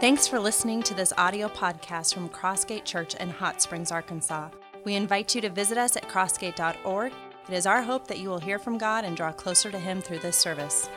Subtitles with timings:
[0.00, 4.48] Thanks for listening to this audio podcast from Crossgate Church in Hot Springs, Arkansas.
[4.82, 7.12] We invite you to visit us at crossgate.org.
[7.46, 10.00] It is our hope that you will hear from God and draw closer to Him
[10.00, 10.88] through this service.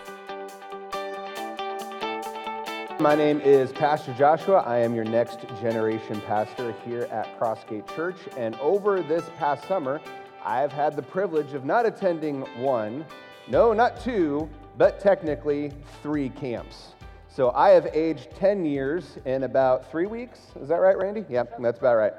[2.98, 4.60] My name is Pastor Joshua.
[4.60, 8.16] I am your next generation pastor here at Crossgate Church.
[8.38, 10.00] And over this past summer,
[10.46, 13.06] I have had the privilege of not attending one,
[13.50, 16.94] no, not two, but technically three camps.
[17.36, 20.40] So I have aged 10 years in about three weeks.
[20.62, 21.26] Is that right, Randy?
[21.28, 22.14] Yeah, that's about right.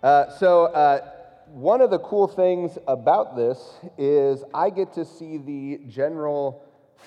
[0.00, 1.10] Uh, so, uh,
[1.46, 3.58] one of the cool things about this
[3.96, 6.62] is I get to see the general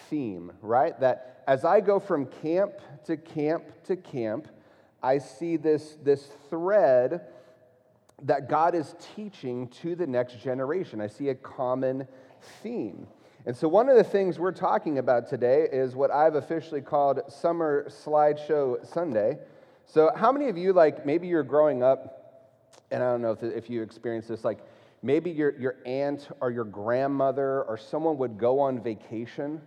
[0.10, 1.00] theme, right?
[1.00, 2.74] That as I go from camp
[3.06, 4.50] to camp to camp,
[5.02, 7.22] I see this, this thread
[8.24, 11.00] that God is teaching to the next generation.
[11.00, 12.10] I see a common
[12.62, 13.08] theme.
[13.46, 17.22] And so, one of the things we're talking about today is what I've officially called
[17.28, 19.40] Summer Slideshow Sunday.
[19.88, 23.42] So, how many of you, like, maybe you're growing up, and I don't know if,
[23.42, 24.60] if you experience this, like,
[25.02, 29.60] maybe your, your aunt or your grandmother or someone would go on vacation,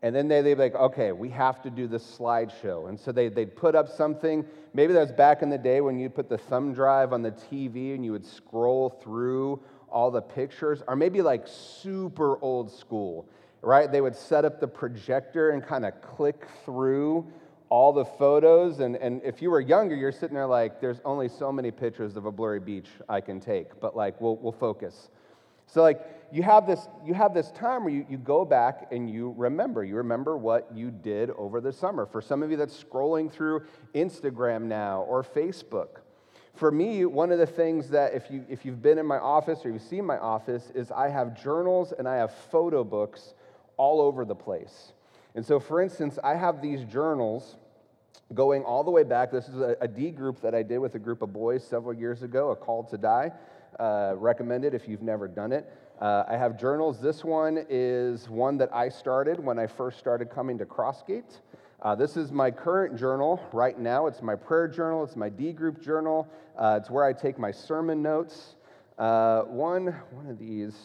[0.00, 2.88] and then they, they'd be like, okay, we have to do this slideshow.
[2.88, 4.46] And so they, they'd put up something.
[4.72, 7.32] Maybe that was back in the day when you'd put the thumb drive on the
[7.32, 13.28] TV and you would scroll through all the pictures are maybe like super old school,
[13.62, 13.90] right?
[13.90, 17.26] They would set up the projector and kind of click through
[17.68, 18.80] all the photos.
[18.80, 22.16] And, and if you were younger, you're sitting there like, there's only so many pictures
[22.16, 25.08] of a blurry beach I can take, but like, we'll, we'll focus.
[25.66, 26.00] So, like,
[26.32, 29.84] you have this, you have this time where you, you go back and you remember.
[29.84, 32.06] You remember what you did over the summer.
[32.06, 33.62] For some of you that's scrolling through
[33.94, 36.00] Instagram now or Facebook,
[36.54, 39.64] for me, one of the things that if, you, if you've been in my office
[39.64, 43.34] or you've seen my office is I have journals and I have photo books
[43.76, 44.92] all over the place.
[45.34, 47.56] And so, for instance, I have these journals
[48.34, 49.30] going all the way back.
[49.30, 51.94] This is a, a D group that I did with a group of boys several
[51.94, 53.32] years ago, a call to die.
[53.78, 55.72] Uh, recommended if you've never done it.
[56.00, 57.00] Uh, I have journals.
[57.00, 61.38] This one is one that I started when I first started coming to Crossgate.
[61.82, 64.06] Uh, this is my current journal right now.
[64.06, 67.50] It's my prayer journal, it's my D group journal, uh, it's where I take my
[67.50, 68.56] sermon notes.
[68.98, 70.76] Uh, one, one of these.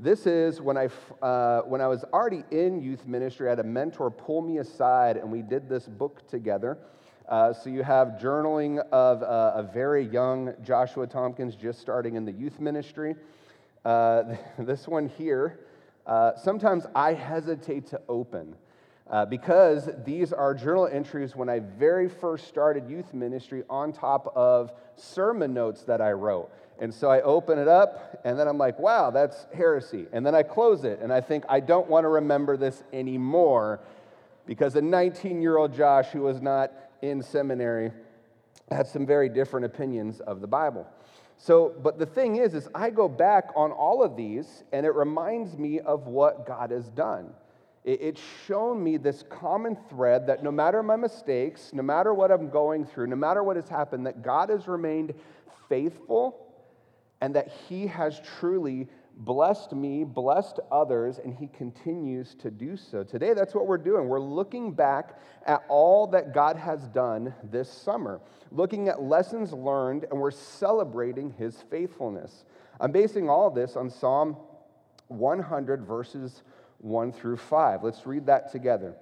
[0.00, 0.88] This is when I,
[1.22, 5.18] uh, when I was already in youth ministry, I had a mentor pull me aside
[5.18, 6.78] and we did this book together.
[7.28, 12.24] Uh, so you have journaling of uh, a very young Joshua Tompkins just starting in
[12.24, 13.14] the youth ministry.
[13.84, 15.60] this one here,
[16.42, 18.56] sometimes I hesitate to open
[19.10, 24.32] uh, because these are journal entries when I very first started youth ministry on top
[24.36, 26.50] of sermon notes that I wrote.
[26.78, 30.06] And so I open it up, and then I'm like, wow, that's heresy.
[30.12, 33.80] And then I close it, and I think, I don't want to remember this anymore
[34.46, 36.72] because a 19 year old Josh who was not
[37.02, 37.92] in seminary
[38.70, 40.86] had some very different opinions of the Bible.
[41.36, 44.94] So, but the thing is, is I go back on all of these, and it
[44.94, 47.34] reminds me of what God has done
[47.84, 52.50] it's shown me this common thread that no matter my mistakes, no matter what I'm
[52.50, 55.14] going through, no matter what has happened, that God has remained
[55.68, 56.46] faithful
[57.22, 63.02] and that He has truly blessed me, blessed others, and He continues to do so.
[63.02, 64.08] Today, that's what we're doing.
[64.08, 68.20] We're looking back at all that God has done this summer,
[68.50, 72.44] looking at lessons learned, and we're celebrating His faithfulness.
[72.78, 74.36] I'm basing all this on Psalm
[75.08, 76.42] 100, verses
[76.80, 77.84] 1 through 5.
[77.84, 78.94] Let's read that together.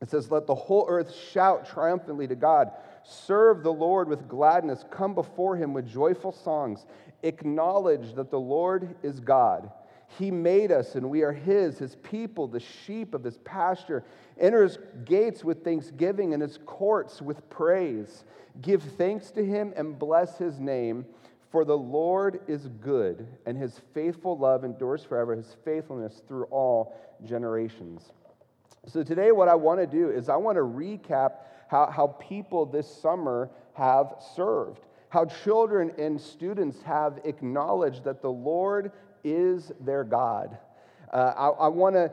[0.00, 2.70] It says, Let the whole earth shout triumphantly to God.
[3.04, 4.84] Serve the Lord with gladness.
[4.90, 6.86] Come before him with joyful songs.
[7.22, 9.70] Acknowledge that the Lord is God.
[10.18, 14.04] He made us and we are his, his people, the sheep of his pasture.
[14.38, 18.24] Enter his gates with thanksgiving and his courts with praise.
[18.60, 21.06] Give thanks to him and bless his name.
[21.54, 26.96] For the Lord is good, and his faithful love endures forever, his faithfulness through all
[27.24, 28.10] generations.
[28.88, 31.34] So, today, what I want to do is I want to recap
[31.68, 34.80] how, how people this summer have served,
[35.10, 38.90] how children and students have acknowledged that the Lord
[39.22, 40.58] is their God.
[41.12, 42.10] Uh, I, I want to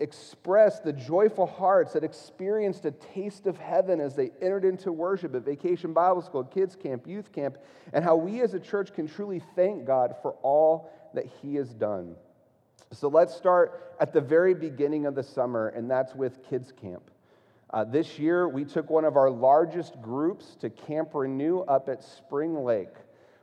[0.00, 5.34] express the joyful hearts that experienced a taste of heaven as they entered into worship
[5.34, 7.58] at Vacation Bible School, Kids Camp, Youth Camp,
[7.92, 11.68] and how we as a church can truly thank God for all that He has
[11.74, 12.16] done.
[12.92, 17.10] So let's start at the very beginning of the summer, and that's with Kids Camp.
[17.72, 22.02] Uh, this year, we took one of our largest groups to Camp Renew up at
[22.02, 22.88] Spring Lake,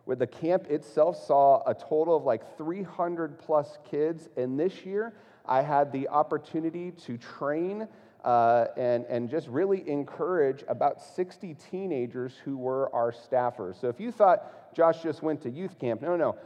[0.04, 4.28] where the camp itself saw a total of like 300 plus kids.
[4.36, 5.14] And this year,
[5.48, 7.88] I had the opportunity to train
[8.24, 13.80] uh, and, and just really encourage about 60 teenagers who were our staffers.
[13.80, 16.38] So if you thought Josh just went to youth camp, no, no.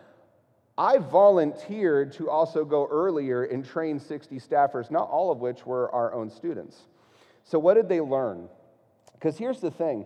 [0.78, 5.94] I volunteered to also go earlier and train 60 staffers, not all of which were
[5.94, 6.78] our own students.
[7.44, 8.48] So, what did they learn?
[9.14, 10.06] Because here's the thing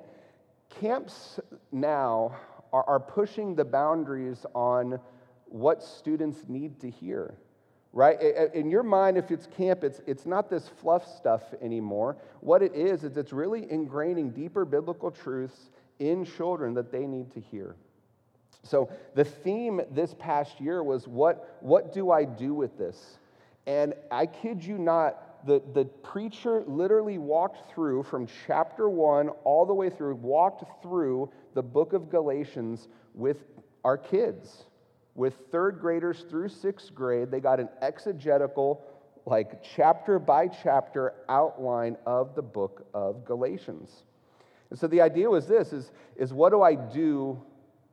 [0.69, 1.39] camps
[1.71, 2.35] now
[2.73, 4.99] are, are pushing the boundaries on
[5.45, 7.35] what students need to hear
[7.95, 8.21] right?
[8.53, 12.17] In your mind, if it's camp, it's, it's not this fluff stuff anymore.
[12.41, 17.31] What it is, is it's really ingraining deeper biblical truths in children that they need
[17.33, 17.77] to hear.
[18.63, 23.17] So the theme this past year was what, what do I do with this?
[23.65, 29.65] And I kid you not, the, the preacher literally walked through from chapter one all
[29.65, 33.45] the way through, walked through the book of Galatians with
[33.85, 34.65] our kids
[35.15, 37.31] with third graders through sixth grade.
[37.31, 38.83] They got an exegetical,
[39.25, 44.03] like chapter by chapter outline of the book of Galatians.
[44.69, 47.41] And so the idea was this is, is what do I do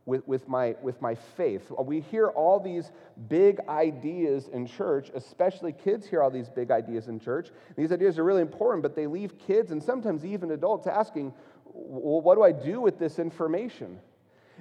[0.05, 1.71] with, with, my, with my faith?
[1.71, 2.91] We hear all these
[3.29, 7.51] big ideas in church, especially kids hear all these big ideas in church.
[7.77, 11.33] These ideas are really important, but they leave kids and sometimes even adults asking,
[11.65, 14.01] well, what do I do with this information?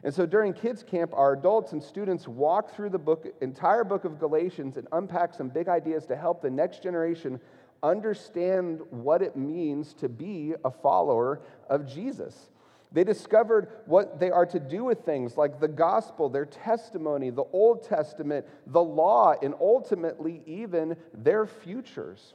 [0.04, 4.04] And so during kids camp, our adults and students walk through the book, entire book
[4.04, 7.40] of Galatians and unpack some big ideas to help the next generation
[7.84, 12.50] understand what it means to be a follower of Jesus.
[12.92, 17.46] They discovered what they are to do with things like the gospel, their testimony, the
[17.54, 22.34] Old Testament, the law, and ultimately even their futures.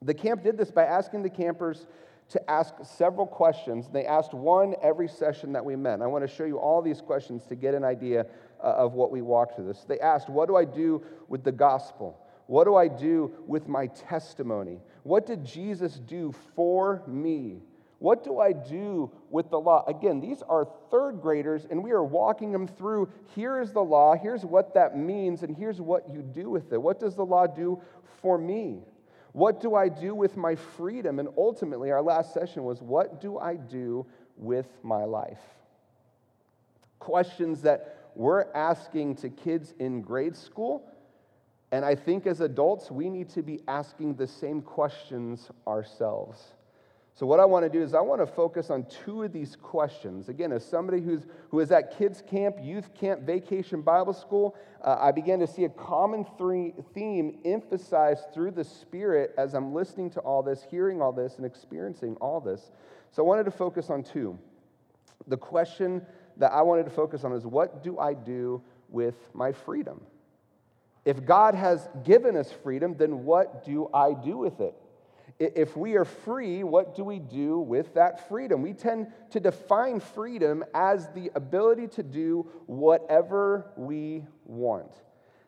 [0.00, 1.86] The camp did this by asking the campers
[2.30, 3.88] to ask several questions.
[3.88, 6.02] They asked one every session that we met.
[6.02, 8.26] I want to show you all these questions to get an idea
[8.62, 9.84] uh, of what we walked through this.
[9.88, 12.18] They asked, What do I do with the gospel?
[12.46, 14.80] What do I do with my testimony?
[15.02, 17.62] What did Jesus do for me?
[17.98, 19.84] What do I do with the law?
[19.86, 24.14] Again, these are third graders, and we are walking them through here is the law,
[24.14, 26.80] here's what that means, and here's what you do with it.
[26.80, 27.82] What does the law do
[28.22, 28.82] for me?
[29.32, 31.18] What do I do with my freedom?
[31.18, 35.40] And ultimately, our last session was what do I do with my life?
[36.98, 40.90] Questions that we're asking to kids in grade school.
[41.70, 46.42] And I think as adults, we need to be asking the same questions ourselves.
[47.18, 49.56] So, what I want to do is, I want to focus on two of these
[49.56, 50.28] questions.
[50.28, 54.54] Again, as somebody who's, who is at kids' camp, youth camp, vacation Bible school,
[54.84, 59.74] uh, I began to see a common three, theme emphasized through the Spirit as I'm
[59.74, 62.70] listening to all this, hearing all this, and experiencing all this.
[63.10, 64.38] So, I wanted to focus on two.
[65.26, 66.06] The question
[66.36, 70.02] that I wanted to focus on is what do I do with my freedom?
[71.04, 74.76] If God has given us freedom, then what do I do with it?
[75.38, 78.60] If we are free, what do we do with that freedom?
[78.60, 84.90] We tend to define freedom as the ability to do whatever we want.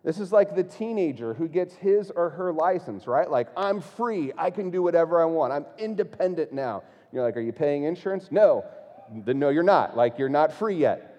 [0.04, 3.31] This is like the teenager who gets his or her license, right?
[3.31, 4.32] Like, I'm free.
[4.38, 5.52] I can do whatever I want.
[5.52, 6.84] I'm independent now.
[7.12, 8.28] You're like, Are you paying insurance?
[8.31, 8.64] No.
[9.12, 9.96] Then, no, you're not.
[9.96, 11.09] Like, you're not free yet.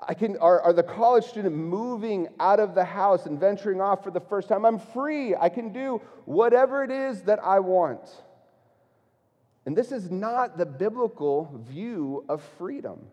[0.00, 4.04] I can, are, are the college student moving out of the house and venturing off
[4.04, 4.64] for the first time?
[4.64, 5.34] I'm free.
[5.34, 8.02] I can do whatever it is that I want.
[9.64, 13.06] And this is not the biblical view of freedom.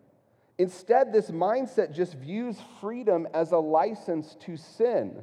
[0.58, 5.22] Instead, this mindset just views freedom as a license to sin.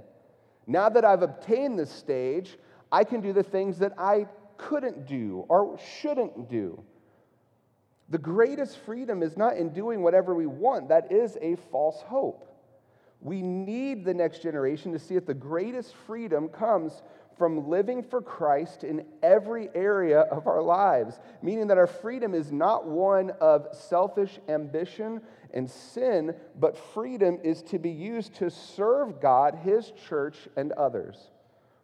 [0.68, 2.58] Now that I've obtained this stage,
[2.92, 4.28] I can do the things that I
[4.58, 6.84] couldn't do or shouldn't do.
[8.12, 12.46] The greatest freedom is not in doing whatever we want, that is a false hope.
[13.22, 17.02] We need the next generation to see that the greatest freedom comes
[17.38, 22.52] from living for Christ in every area of our lives, meaning that our freedom is
[22.52, 25.22] not one of selfish ambition
[25.54, 31.32] and sin, but freedom is to be used to serve God, His church, and others.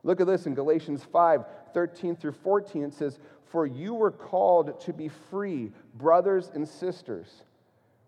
[0.04, 2.84] Look at this in Galatians 5 13 through 14.
[2.84, 7.44] It says, For you were called to be free, brothers and sisters.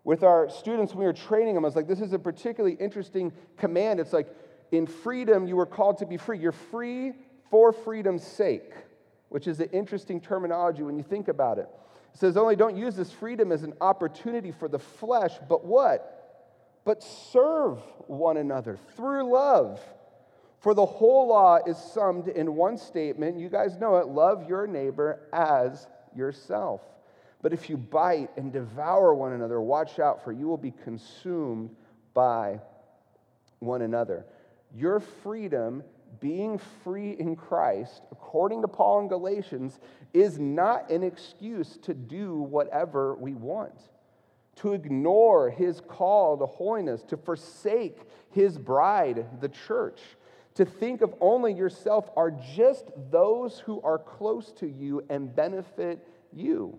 [0.02, 2.76] With our students, when we were training them, I was like, this is a particularly
[2.80, 4.00] interesting command.
[4.00, 4.28] It's like,
[4.72, 6.38] in freedom, you were called to be free.
[6.38, 7.12] You're free
[7.50, 8.72] for freedom's sake,
[9.28, 11.68] which is an interesting terminology when you think about it.
[12.14, 16.80] It says, only don't use this freedom as an opportunity for the flesh, but what?
[16.84, 19.80] But serve one another through love.
[20.60, 23.38] For the whole law is summed in one statement.
[23.38, 26.82] You guys know it love your neighbor as yourself.
[27.42, 31.74] But if you bite and devour one another, watch out, for you will be consumed
[32.12, 32.60] by
[33.60, 34.26] one another.
[34.76, 35.82] Your freedom
[36.20, 39.80] being free in Christ, according to Paul in Galatians,
[40.12, 43.80] is not an excuse to do whatever we want,
[44.56, 48.00] to ignore his call to holiness, to forsake
[48.30, 50.00] his bride, the church,
[50.54, 56.06] to think of only yourself are just those who are close to you and benefit
[56.32, 56.78] you.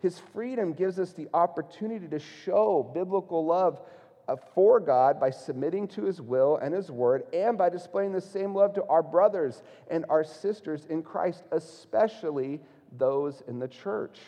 [0.00, 3.80] His freedom gives us the opportunity to show biblical love
[4.28, 8.20] uh, for God by submitting to his will and his word, and by displaying the
[8.20, 12.60] same love to our brothers and our sisters in Christ, especially
[12.96, 14.18] those in the church.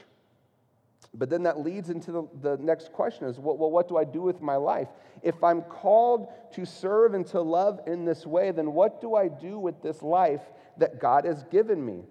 [1.15, 4.21] But then that leads into the, the next question is well, what do I do
[4.21, 4.89] with my life?
[5.23, 9.29] If I'm called to serve and to love in this way, then what do I
[9.29, 10.43] do with this life
[10.79, 12.03] that God has given me?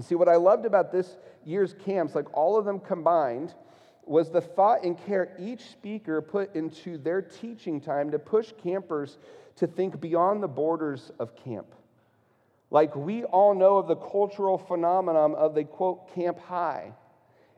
[0.00, 3.54] See, what I loved about this year's camps, like all of them combined,
[4.06, 9.18] was the thought and care each speaker put into their teaching time to push campers
[9.56, 11.74] to think beyond the borders of camp.
[12.70, 16.92] Like we all know of the cultural phenomenon of the quote, camp high.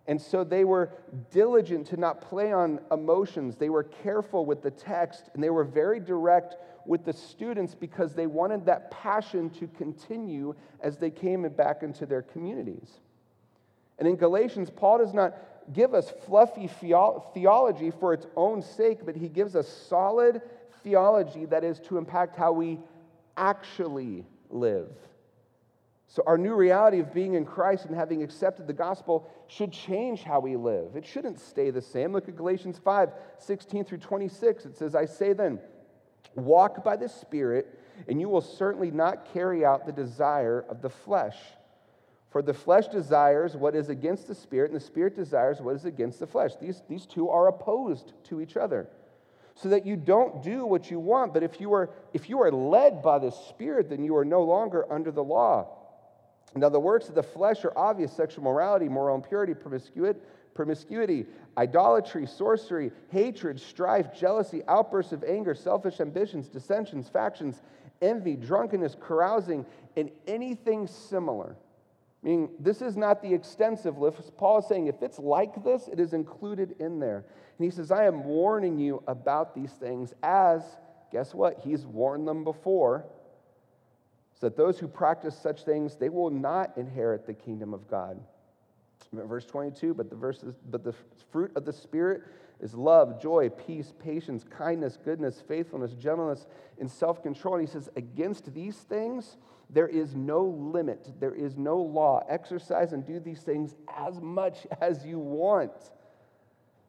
[0.09, 0.91] And so they were
[1.31, 3.57] diligent to not play on emotions.
[3.57, 8.15] They were careful with the text and they were very direct with the students because
[8.15, 13.01] they wanted that passion to continue as they came back into their communities.
[13.99, 15.37] And in Galatians, Paul does not
[15.73, 20.41] give us fluffy theology for its own sake, but he gives us solid
[20.85, 22.79] theology that is to impact how we
[23.37, 24.91] actually live.
[26.17, 30.23] So, our new reality of being in Christ and having accepted the gospel should change
[30.23, 30.97] how we live.
[30.97, 32.15] It shouldn't stay the same.
[32.15, 34.65] Look at Galatians 5 16 through 26.
[34.65, 35.61] It says, I say then,
[36.35, 40.89] walk by the Spirit, and you will certainly not carry out the desire of the
[40.89, 41.37] flesh.
[42.31, 45.85] For the flesh desires what is against the spirit, and the spirit desires what is
[45.85, 46.53] against the flesh.
[46.59, 48.89] These, these two are opposed to each other.
[49.55, 52.51] So that you don't do what you want, but if you are if you are
[52.51, 55.76] led by the Spirit, then you are no longer under the law.
[56.57, 60.19] Now, the works of the flesh are obvious sexual morality, moral impurity, promiscuity,
[60.55, 61.27] promiscuity,
[61.59, 67.61] idolatry, sorcery, hatred, strife, jealousy, outbursts of anger, selfish ambitions, dissensions, factions,
[68.01, 71.57] envy, drunkenness, carousing, and anything similar.
[72.23, 74.37] Meaning, this is not the extensive list.
[74.37, 77.25] Paul is saying if it's like this, it is included in there.
[77.59, 80.63] And he says, I am warning you about these things as,
[81.13, 81.61] guess what?
[81.63, 83.05] He's warned them before.
[84.39, 88.21] So that those who practice such things, they will not inherit the kingdom of God.
[89.13, 90.95] Verse 22, but the verses, but the
[91.31, 92.23] fruit of the Spirit
[92.61, 96.47] is love, joy, peace, patience, kindness, goodness, faithfulness, gentleness,
[96.81, 97.57] and self-control.
[97.57, 99.37] And he says, against these things,
[99.71, 102.25] there is no limit, there is no law.
[102.29, 105.73] Exercise and do these things as much as you want.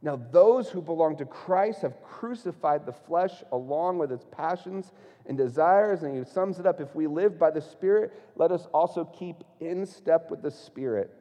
[0.02, 4.92] Now, those who belong to Christ have crucified the flesh along with its passions
[5.28, 6.04] and desires.
[6.04, 9.44] And he sums it up if we live by the Spirit, let us also keep
[9.60, 11.14] in step with the Spirit.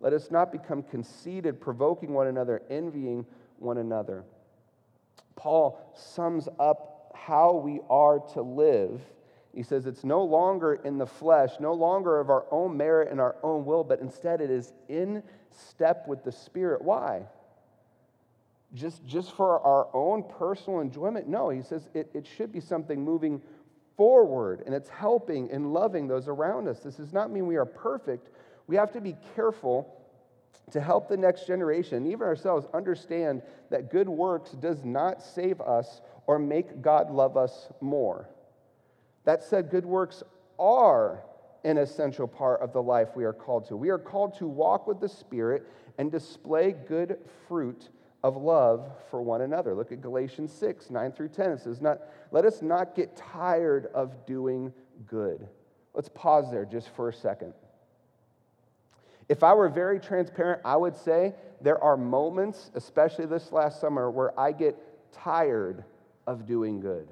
[0.00, 3.24] Let us not become conceited, provoking one another, envying
[3.58, 4.24] one another.
[5.36, 9.00] Paul sums up how we are to live
[9.56, 13.18] he says it's no longer in the flesh, no longer of our own merit and
[13.18, 16.82] our own will, but instead it is in step with the Spirit.
[16.82, 17.22] Why?
[18.74, 21.28] Just, just for our own personal enjoyment?
[21.28, 23.40] No, he says it, it should be something moving
[23.96, 26.80] forward and it's helping and loving those around us.
[26.80, 28.28] This does not mean we are perfect.
[28.66, 29.92] We have to be careful
[30.72, 36.00] to help the next generation, even ourselves, understand that good works does not save us
[36.26, 38.28] or make God love us more.
[39.24, 40.22] That said, good works
[40.58, 41.22] are
[41.64, 43.76] an essential part of the life we are called to.
[43.76, 45.64] We are called to walk with the Spirit
[45.98, 47.18] and display good
[47.48, 47.88] fruit
[48.22, 49.74] of love for one another.
[49.74, 51.50] Look at Galatians 6, 9 through 10.
[51.52, 52.00] It says, not,
[52.32, 54.72] Let us not get tired of doing
[55.06, 55.46] good.
[55.94, 57.54] Let's pause there just for a second.
[59.28, 64.10] If I were very transparent, I would say there are moments, especially this last summer,
[64.10, 64.76] where I get
[65.12, 65.84] tired
[66.26, 67.08] of doing good.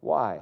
[0.00, 0.40] Why?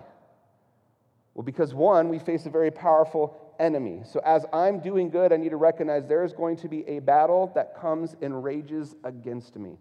[1.35, 4.03] Well, because one, we face a very powerful enemy.
[4.05, 7.01] So as I'm doing good, I need to recognize there is going to be a
[7.01, 9.79] battle that comes and rages against me.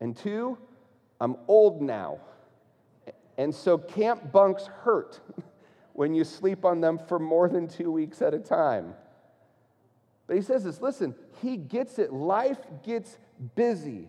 [0.00, 0.58] And two,
[1.20, 2.18] I'm old now.
[3.36, 5.20] And so camp bunks hurt
[5.92, 8.94] when you sleep on them for more than two weeks at a time.
[10.26, 12.12] But he says this listen, he gets it.
[12.12, 13.18] Life gets
[13.54, 14.08] busy.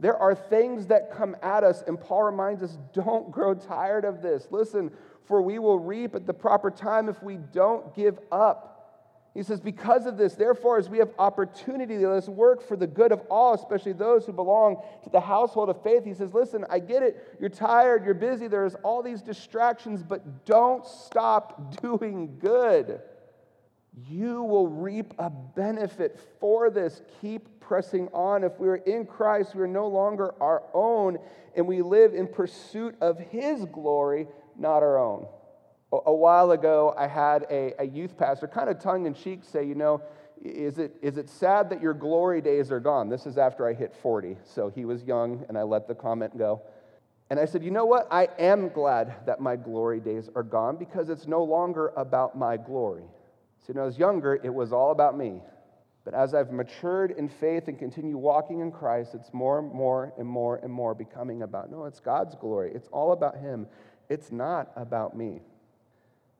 [0.00, 4.22] There are things that come at us, and Paul reminds us don't grow tired of
[4.22, 4.48] this.
[4.50, 4.90] Listen,
[5.26, 8.70] for we will reap at the proper time if we don't give up.
[9.34, 12.86] He says, Because of this, therefore, as we have opportunity, let us work for the
[12.86, 16.04] good of all, especially those who belong to the household of faith.
[16.04, 17.36] He says, Listen, I get it.
[17.38, 23.00] You're tired, you're busy, there's all these distractions, but don't stop doing good.
[24.08, 27.02] You will reap a benefit for this.
[27.20, 28.44] Keep pressing on.
[28.44, 31.18] If we are in Christ, we are no longer our own,
[31.56, 34.26] and we live in pursuit of His glory,
[34.58, 35.26] not our own.
[35.92, 39.64] A while ago, I had a, a youth pastor, kind of tongue in cheek, say,
[39.64, 40.02] You know,
[40.42, 43.08] is it, is it sad that your glory days are gone?
[43.08, 44.36] This is after I hit 40.
[44.44, 46.62] So he was young, and I let the comment go.
[47.28, 48.06] And I said, You know what?
[48.10, 52.56] I am glad that my glory days are gone because it's no longer about my
[52.56, 53.04] glory.
[53.66, 55.40] See, when I was younger, it was all about me.
[56.04, 60.12] But as I've matured in faith and continue walking in Christ, it's more and more
[60.18, 62.72] and more and more becoming about no, it's God's glory.
[62.74, 63.66] It's all about Him.
[64.10, 65.40] It's not about me.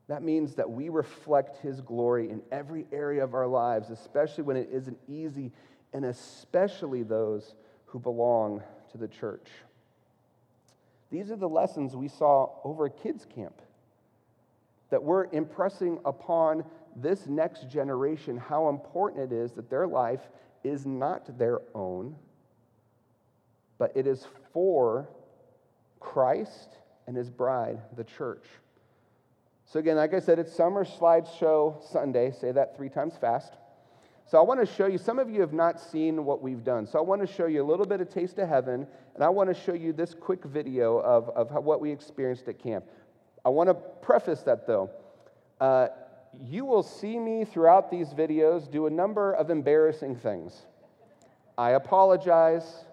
[0.08, 4.56] That means that we reflect His glory in every area of our lives, especially when
[4.56, 5.52] it isn't easy,
[5.92, 7.54] and especially those
[7.86, 8.60] who belong
[8.90, 9.48] to the church.
[11.10, 13.62] These are the lessons we saw over a kids' camp
[14.90, 16.64] that we're impressing upon
[16.96, 20.28] this next generation how important it is that their life
[20.64, 22.16] is not their own,
[23.78, 25.08] but it is for
[26.00, 26.76] Christ
[27.10, 28.44] and his bride, the church.
[29.66, 32.30] So, again, like I said, it's Summer Slideshow Sunday.
[32.30, 33.54] Say that three times fast.
[34.28, 36.86] So, I want to show you, some of you have not seen what we've done.
[36.86, 38.86] So, I want to show you a little bit of Taste of Heaven,
[39.16, 42.46] and I want to show you this quick video of, of how, what we experienced
[42.46, 42.84] at camp.
[43.44, 44.90] I want to preface that though.
[45.60, 45.88] Uh,
[46.46, 50.62] you will see me throughout these videos do a number of embarrassing things.
[51.58, 52.84] I apologize.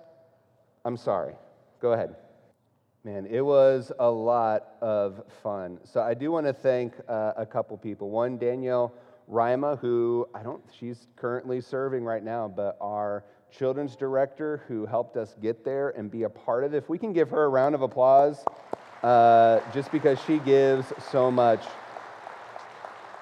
[0.86, 1.36] I'm sorry.
[1.82, 2.16] Go ahead.
[3.08, 5.80] Man, it was a lot of fun.
[5.86, 8.10] So I do want to thank uh, a couple people.
[8.10, 8.94] One, Danielle
[9.30, 15.16] Rima, who I don't, she's currently serving right now, but our children's director who helped
[15.16, 16.78] us get there and be a part of it.
[16.80, 18.44] If we can give her a round of applause,
[19.04, 21.64] uh, just because she gives so much.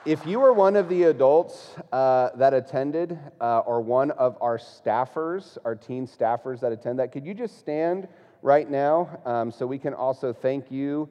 [0.03, 4.57] If you were one of the adults uh, that attended, uh, or one of our
[4.57, 8.07] staffers, our teen staffers that attend that, could you just stand?
[8.45, 11.09] Right now um, so we can also thank you.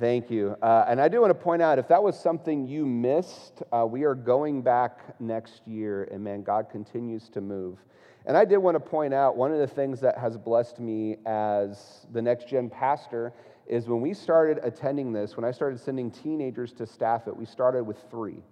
[0.00, 0.56] Thank you.
[0.62, 3.86] Uh, and I do want to point out if that was something you missed, uh,
[3.86, 7.78] we are going back next year, and man, God continues to move.
[8.24, 11.18] And I did want to point out one of the things that has blessed me
[11.26, 13.34] as the next gen pastor
[13.66, 17.44] is when we started attending this, when I started sending teenagers to staff it, we
[17.44, 18.42] started with three.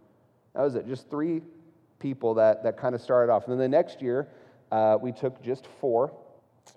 [0.54, 1.40] That was it, just three
[1.98, 3.44] people that, that kind of started off.
[3.44, 4.28] And then the next year,
[4.72, 6.12] uh, we took just four.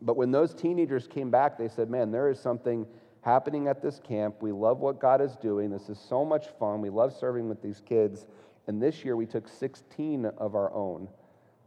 [0.01, 2.85] But when those teenagers came back, they said, Man, there is something
[3.21, 4.35] happening at this camp.
[4.41, 5.71] We love what God is doing.
[5.71, 6.81] This is so much fun.
[6.81, 8.27] We love serving with these kids.
[8.67, 11.07] And this year we took 16 of our own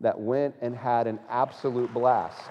[0.00, 2.50] that went and had an absolute blast.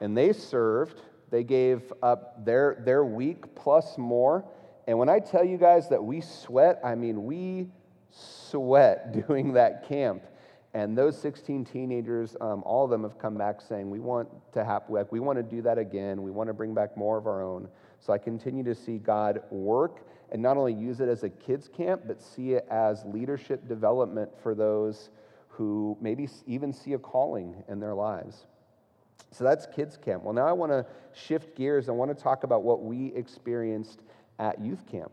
[0.00, 4.44] And they served, they gave up their, their week plus more.
[4.86, 7.68] And when I tell you guys that we sweat, I mean, we
[8.16, 10.22] sweat doing that camp.
[10.74, 14.64] And those 16 teenagers, um, all of them have come back saying, We want to
[14.64, 16.22] have, we want to do that again.
[16.22, 17.68] We want to bring back more of our own.
[18.00, 21.68] So I continue to see God work and not only use it as a kids'
[21.68, 25.08] camp, but see it as leadership development for those
[25.48, 28.44] who maybe even see a calling in their lives.
[29.30, 30.24] So that's kids' camp.
[30.24, 31.88] Well, now I want to shift gears.
[31.88, 34.02] I want to talk about what we experienced
[34.38, 35.12] at youth camp.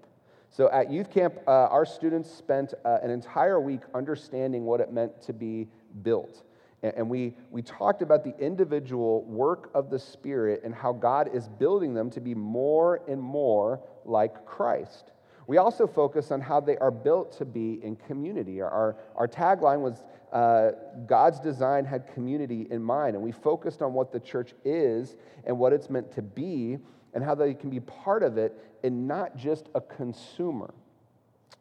[0.54, 4.94] So at youth camp, uh, our students spent uh, an entire week understanding what it
[4.94, 5.68] meant to be
[6.04, 6.44] built.
[6.84, 11.32] And, and we, we talked about the individual work of the Spirit and how God
[11.34, 15.10] is building them to be more and more like Christ.
[15.48, 18.62] We also focus on how they are built to be in community.
[18.62, 20.74] Our, our tagline was uh,
[21.08, 25.58] God's design had community in mind, and we focused on what the church is and
[25.58, 26.78] what it's meant to be
[27.14, 30.74] and how they can be part of it and not just a consumer.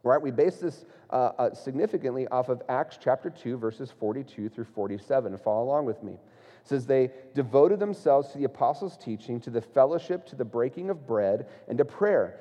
[0.02, 0.20] Right?
[0.20, 5.36] We base this uh, uh, significantly off of Acts chapter 2, verses 42 through 47.
[5.38, 6.12] Follow along with me.
[6.12, 6.18] It
[6.64, 11.06] says, They devoted themselves to the apostles' teaching, to the fellowship, to the breaking of
[11.06, 12.40] bread, and to prayer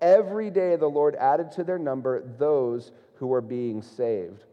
[0.00, 4.44] Every day the Lord added to their number those who were being saved.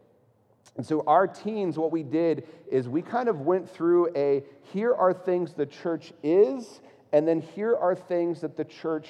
[0.76, 4.94] And so, our teens, what we did is we kind of went through a here
[4.94, 6.80] are things the church is,
[7.12, 9.08] and then here are things that the church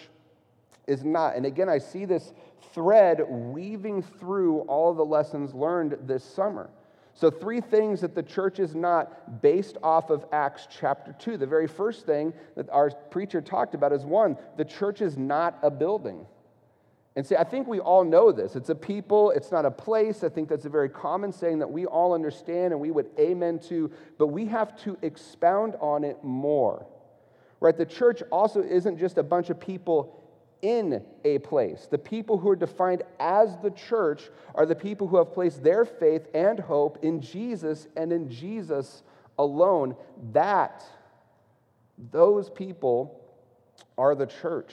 [0.86, 1.34] is not.
[1.34, 2.32] And again, I see this
[2.72, 6.70] thread weaving through all the lessons learned this summer.
[7.16, 11.38] So, three things that the church is not based off of Acts chapter 2.
[11.38, 15.58] The very first thing that our preacher talked about is one, the church is not
[15.62, 16.26] a building.
[17.16, 18.54] And see, I think we all know this.
[18.54, 20.22] It's a people, it's not a place.
[20.22, 23.60] I think that's a very common saying that we all understand and we would amen
[23.70, 26.86] to, but we have to expound on it more.
[27.60, 27.74] Right?
[27.74, 30.22] The church also isn't just a bunch of people
[30.66, 31.86] in a place.
[31.88, 35.84] The people who are defined as the church are the people who have placed their
[35.84, 39.04] faith and hope in Jesus and in Jesus
[39.38, 39.94] alone.
[40.32, 40.84] That,
[42.10, 43.20] those people
[43.96, 44.72] are the church.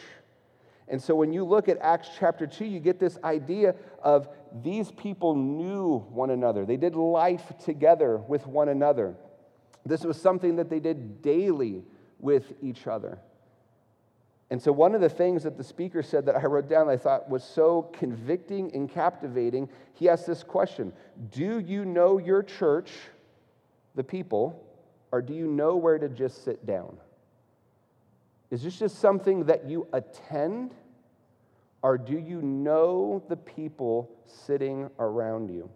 [0.88, 4.27] And so when you look at Acts chapter 2, you get this idea of
[4.63, 6.65] these people knew one another.
[6.65, 9.15] They did life together with one another.
[9.86, 11.84] This was something that they did daily
[12.17, 13.19] with each other.
[14.53, 16.95] And so, one of the things that the speaker said that I wrote down I
[16.95, 20.93] thought was so convicting and captivating, he asked this question
[21.31, 22.91] Do you know your church,
[23.95, 24.63] the people,
[25.11, 26.97] or do you know where to just sit down?
[28.51, 30.75] Is this just something that you attend,
[31.81, 35.67] or do you know the people sitting around you?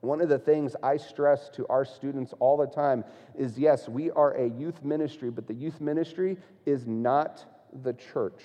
[0.00, 3.04] One of the things I stress to our students all the time
[3.38, 6.36] is yes, we are a youth ministry, but the youth ministry
[6.66, 7.46] is not
[7.82, 8.42] the church.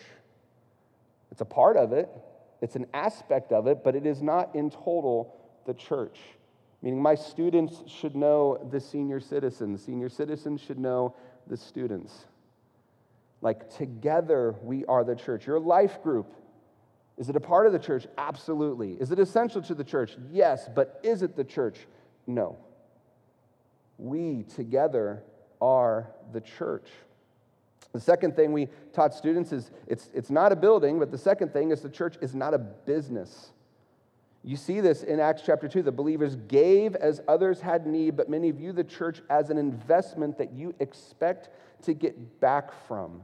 [1.31, 2.09] It's a part of it,
[2.61, 5.35] it's an aspect of it, but it is not in total
[5.65, 6.19] the church.
[6.81, 11.15] Meaning, my students should know the senior citizens, senior citizens should know
[11.47, 12.25] the students.
[13.41, 15.45] Like, together we are the church.
[15.45, 16.33] Your life group,
[17.17, 18.05] is it a part of the church?
[18.17, 18.93] Absolutely.
[18.93, 20.15] Is it essential to the church?
[20.31, 21.77] Yes, but is it the church?
[22.27, 22.57] No.
[23.97, 25.23] We together
[25.59, 26.87] are the church.
[27.97, 31.51] The second thing we taught students is it's, it's not a building, but the second
[31.51, 33.53] thing is the church is not a business.
[34.43, 35.81] You see this in Acts chapter 2.
[35.81, 40.37] The believers gave as others had need, but many view the church as an investment
[40.37, 41.49] that you expect
[41.85, 43.23] to get back from.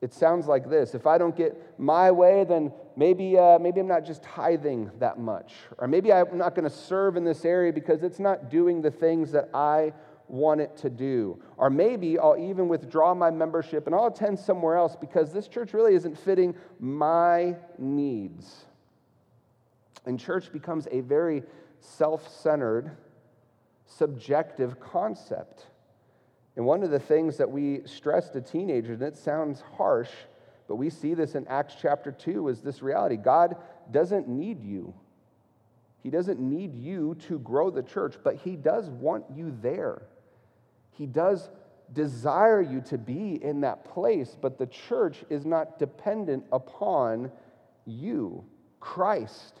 [0.00, 3.88] It sounds like this if I don't get my way, then maybe, uh, maybe I'm
[3.88, 5.52] not just tithing that much.
[5.78, 8.92] Or maybe I'm not going to serve in this area because it's not doing the
[8.92, 9.94] things that I
[10.28, 11.40] want it to do.
[11.56, 15.72] Or maybe I'll even withdraw my membership and I'll attend somewhere else because this church
[15.72, 18.64] really isn't fitting my needs.
[20.06, 21.42] And church becomes a very
[21.80, 22.96] self centered,
[23.86, 25.66] subjective concept.
[26.56, 30.10] And one of the things that we stress to teenagers, and it sounds harsh,
[30.66, 33.56] but we see this in Acts chapter 2, is this reality God
[33.90, 34.92] doesn't need you.
[36.02, 40.02] He doesn't need you to grow the church, but He does want you there.
[40.98, 41.48] He does
[41.92, 47.30] desire you to be in that place, but the church is not dependent upon
[47.86, 48.44] you.
[48.80, 49.60] Christ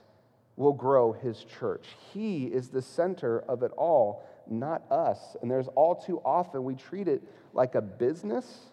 [0.56, 1.86] will grow his church.
[2.12, 5.36] He is the center of it all, not us.
[5.40, 7.22] And there's all too often we treat it
[7.54, 8.66] like a business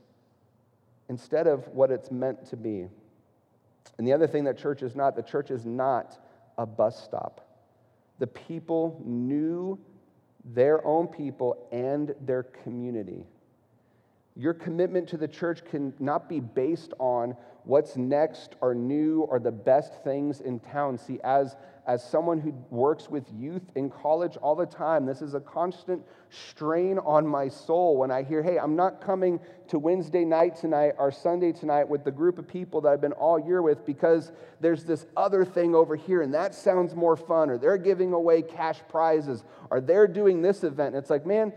[1.07, 2.87] instead of what it's meant to be.
[3.99, 6.19] And the other thing that church is not, the church is not
[6.57, 7.47] a bus stop.
[8.17, 9.79] The people knew
[10.53, 13.25] their own people and their community.
[14.35, 19.39] Your commitment to the church can not be based on what's next or new or
[19.39, 20.97] the best things in town.
[20.97, 21.55] See, as,
[21.87, 26.01] as someone who works with youth in college all the time, this is a constant
[26.29, 30.93] strain on my soul when I hear, hey, I'm not coming to Wednesday night tonight
[30.97, 34.31] or Sunday tonight with the group of people that I've been all year with because
[34.59, 38.41] there's this other thing over here and that sounds more fun, or they're giving away
[38.41, 40.95] cash prizes, or they're doing this event.
[40.95, 41.53] And it's like, man,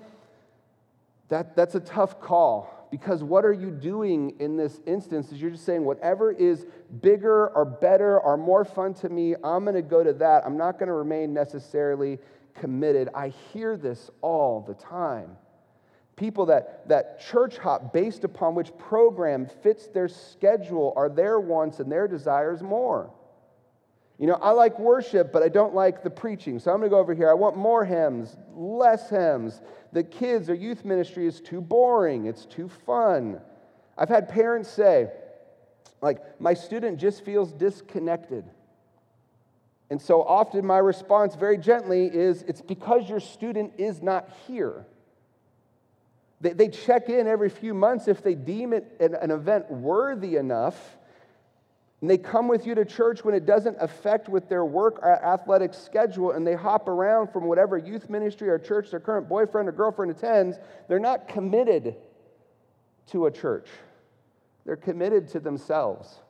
[1.28, 5.51] that, that's a tough call because what are you doing in this instance is you're
[5.51, 6.66] just saying whatever is
[7.01, 10.44] bigger or better or more fun to me i'm going to go to that.
[10.44, 12.18] I'm not going to remain necessarily
[12.55, 13.09] committed.
[13.14, 15.37] I hear this all the time.
[16.16, 21.79] People that, that church hop based upon which program fits their schedule are their wants
[21.79, 23.11] and their desires more
[24.18, 26.59] you know, I like worship, but I don't like the preaching.
[26.59, 27.31] So I'm going to go over here.
[27.31, 29.61] I want more hymns, less hymns.
[29.92, 33.40] The kids or youth ministry is too boring, it's too fun.
[33.96, 35.09] I've had parents say,
[36.00, 38.44] like, my student just feels disconnected.
[39.90, 44.85] And so often my response, very gently, is it's because your student is not here.
[46.40, 50.37] They, they check in every few months if they deem it an, an event worthy
[50.37, 50.97] enough
[52.00, 55.24] And they come with you to church when it doesn't affect with their work or
[55.24, 59.68] athletic schedule, and they hop around from whatever youth ministry or church their current boyfriend
[59.68, 60.58] or girlfriend attends.
[60.87, 61.96] They're not committed
[63.08, 63.68] to a church,
[64.64, 66.20] they're committed to themselves.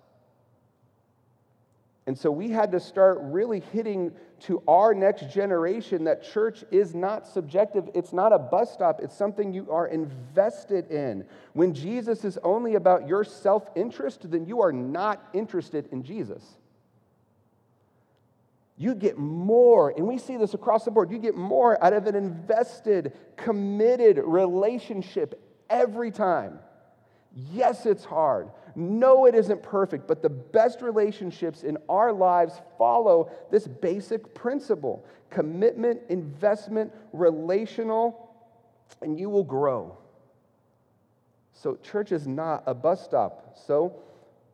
[2.09, 6.95] And so we had to start really hitting to our next generation that church is
[6.95, 7.91] not subjective.
[7.95, 9.01] It's not a bus stop.
[9.03, 11.27] It's something you are invested in.
[11.53, 16.43] When Jesus is only about your self interest, then you are not interested in Jesus.
[18.79, 22.07] You get more, and we see this across the board, you get more out of
[22.07, 26.59] an invested, committed relationship every time.
[27.53, 28.49] Yes, it's hard.
[28.75, 35.05] No, it isn't perfect, but the best relationships in our lives follow this basic principle
[35.31, 38.31] commitment, investment, relational,
[39.03, 39.97] and you will grow.
[41.53, 43.59] So, church is not a bus stop.
[43.67, 44.01] So,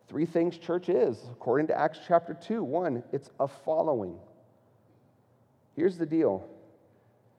[0.08, 2.64] three things church is, according to Acts chapter 2.
[2.64, 4.18] One, it's a following.
[5.76, 6.48] Here's the deal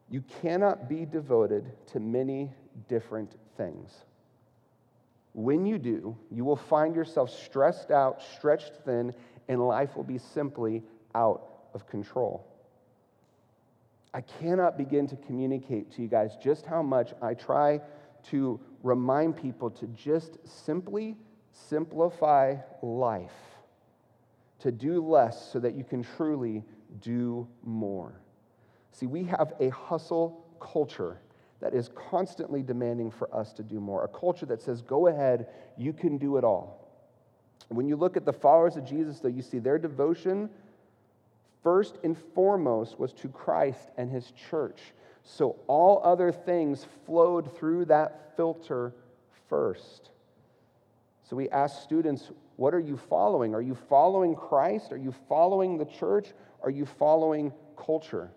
[0.10, 2.52] you cannot be devoted to many
[2.88, 4.05] different things.
[5.36, 9.14] When you do, you will find yourself stressed out, stretched thin,
[9.50, 10.82] and life will be simply
[11.14, 11.44] out
[11.74, 12.48] of control.
[14.14, 17.82] I cannot begin to communicate to you guys just how much I try
[18.30, 21.18] to remind people to just simply
[21.52, 23.36] simplify life,
[24.60, 26.64] to do less so that you can truly
[27.02, 28.22] do more.
[28.94, 31.20] See, we have a hustle culture
[31.62, 35.48] that is constantly demanding for us to do more, a culture that says, go ahead,
[35.78, 36.82] you can do it all.
[37.70, 40.50] When you look at the followers of Jesus, though, you see their devotion,
[41.64, 44.80] first and foremost, was to Christ and his church.
[45.24, 48.94] So all other things flowed through that filter
[49.50, 50.12] first.
[51.28, 53.56] So we ask students, what are you following?
[53.56, 54.92] Are you following Christ?
[54.92, 56.28] Are you following the church?
[56.62, 58.30] Are you following culture?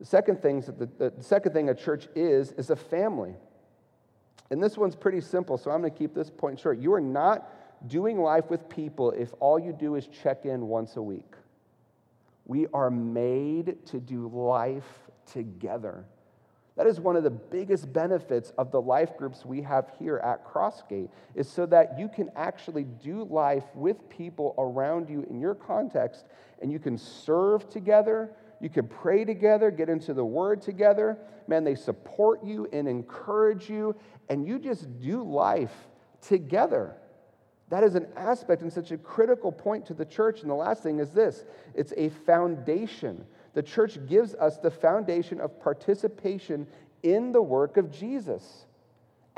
[0.00, 3.34] The second, things that the, the second thing a church is, is a family.
[4.50, 6.78] And this one's pretty simple, so I'm going to keep this point short.
[6.78, 7.48] You are not
[7.86, 11.34] doing life with people if all you do is check in once a week.
[12.46, 16.04] We are made to do life together.
[16.76, 20.46] That is one of the biggest benefits of the life groups we have here at
[20.46, 25.54] Crossgate is so that you can actually do life with people around you in your
[25.54, 26.24] context
[26.62, 28.30] and you can serve together,
[28.60, 31.18] you can pray together, get into the word together.
[31.48, 33.96] Man, they support you and encourage you,
[34.28, 35.72] and you just do life
[36.20, 36.96] together.
[37.70, 40.42] That is an aspect and such a critical point to the church.
[40.42, 41.44] And the last thing is this
[41.74, 43.24] it's a foundation.
[43.54, 46.66] The church gives us the foundation of participation
[47.02, 48.66] in the work of Jesus.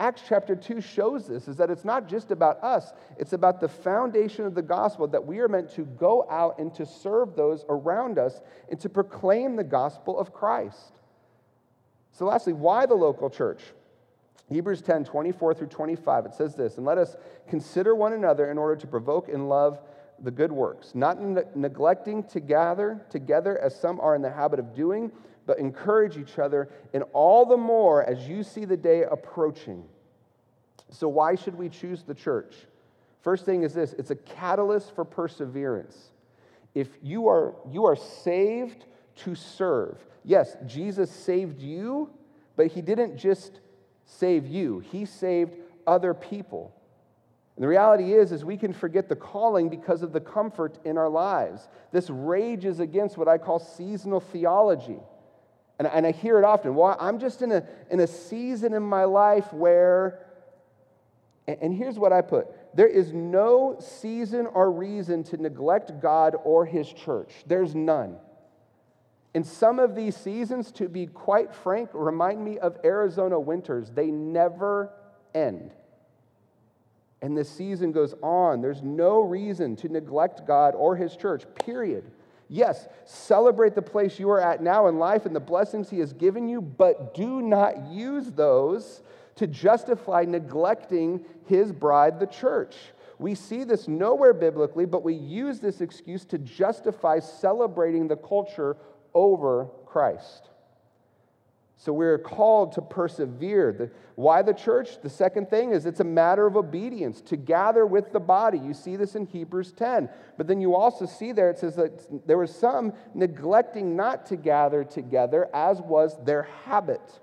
[0.03, 3.69] Acts chapter 2 shows this is that it's not just about us, it's about the
[3.69, 7.65] foundation of the gospel that we are meant to go out and to serve those
[7.69, 10.99] around us and to proclaim the gospel of Christ.
[12.11, 13.63] So, lastly, why the local church?
[14.49, 17.15] Hebrews 10 24 through 25, it says this, and let us
[17.49, 19.79] consider one another in order to provoke in love
[20.21, 24.59] the good works, not ne- neglecting to gather together as some are in the habit
[24.59, 25.13] of doing
[25.47, 29.85] but encourage each other, and all the more as you see the day approaching.
[30.93, 32.55] So, why should we choose the church?
[33.23, 36.11] First thing is this it's a catalyst for perseverance.
[36.75, 38.85] If you are, you are saved
[39.17, 42.11] to serve, yes, Jesus saved you,
[42.57, 43.61] but he didn't just
[44.05, 46.75] save you, he saved other people.
[47.57, 50.97] And the reality is, is we can forget the calling because of the comfort in
[50.97, 51.69] our lives.
[51.93, 54.99] This rages against what I call seasonal theology.
[55.79, 56.75] And, and I hear it often.
[56.75, 60.21] Well, I'm just in a, in a season in my life where,
[61.47, 66.37] and, and here's what I put there is no season or reason to neglect God
[66.45, 67.31] or His church.
[67.47, 68.17] There's none.
[69.35, 73.91] In some of these seasons, to be quite frank, remind me of Arizona winters.
[73.91, 74.91] They never
[75.35, 75.73] end.
[77.23, 78.61] And the season goes on.
[78.61, 82.11] There's no reason to neglect God or His church, period.
[82.49, 86.13] Yes, celebrate the place you are at now in life and the blessings He has
[86.13, 89.03] given you, but do not use those
[89.37, 92.77] to justify neglecting His bride, the church.
[93.19, 98.77] We see this nowhere biblically, but we use this excuse to justify celebrating the culture
[99.15, 100.49] over Christ.
[101.83, 103.73] So we're called to persevere.
[103.73, 105.03] The, why the church?
[105.03, 108.59] The second thing is it's a matter of obedience, to gather with the body.
[108.59, 110.09] You see this in Hebrews 10.
[110.37, 114.37] But then you also see there, it says that there were some neglecting not to
[114.37, 117.21] gather together, as was their habit.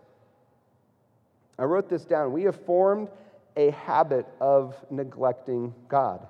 [1.59, 2.31] I wrote this down.
[2.31, 3.09] We have formed
[3.57, 6.25] a habit of neglecting God.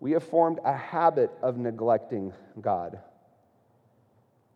[0.00, 3.00] we have formed a habit of neglecting God.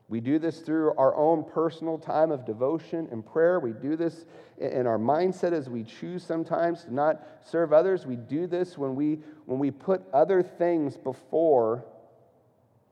[0.09, 3.59] We do this through our own personal time of devotion and prayer.
[3.59, 4.27] We do this
[4.59, 8.05] in our mindset as we choose sometimes to not serve others.
[8.05, 11.85] We do this when we, when we put other things before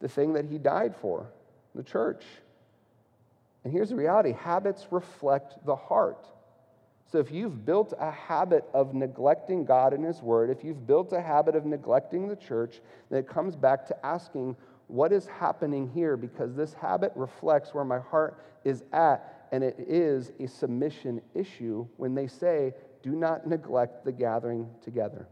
[0.01, 1.31] the thing that He died for,
[1.75, 2.25] the church.
[3.65, 6.27] And here's the reality habits reflect the heart.
[7.11, 11.13] So if you've built a habit of neglecting God and His Word, if you've built
[11.13, 15.91] a habit of neglecting the church, then it comes back to asking, what is happening
[15.93, 16.17] here?
[16.17, 21.87] Because this habit reflects where my heart is at, and it is a submission issue
[21.97, 25.27] when they say, do not neglect the gathering together.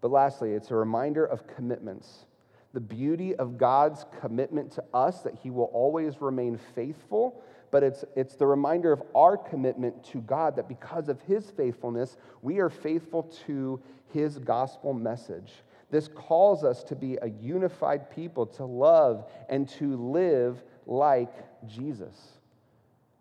[0.00, 2.26] But lastly, it's a reminder of commitments.
[2.72, 8.04] The beauty of God's commitment to us that He will always remain faithful but it's,
[8.14, 12.68] it's the reminder of our commitment to God that because of His faithfulness, we are
[12.68, 13.82] faithful to
[14.12, 15.50] His gospel message.
[15.90, 21.32] This calls us to be a unified people, to love and to live like
[21.66, 22.38] Jesus.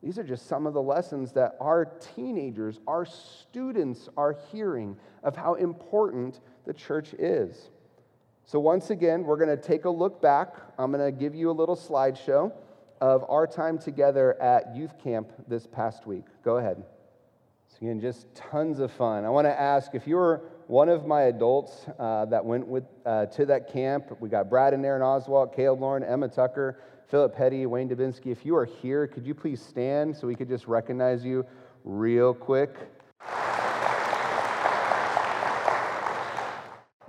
[0.03, 1.85] These are just some of the lessons that our
[2.15, 7.69] teenagers, our students are hearing of how important the church is.
[8.51, 10.55] So, once again, we're going to take a look back.
[10.77, 12.51] I'm going to give you a little slideshow
[12.99, 16.25] of our time together at youth camp this past week.
[16.43, 16.83] Go ahead.
[17.69, 19.23] So, again, just tons of fun.
[19.23, 22.83] I want to ask if you were one of my adults uh, that went with,
[23.05, 27.33] uh, to that camp, we got Brad and Aaron Oswald, Caleb Lauren, Emma Tucker, Philip
[27.33, 28.33] Petty, Wayne Dubinsky.
[28.33, 31.45] If you are here, could you please stand so we could just recognize you
[31.85, 32.75] real quick?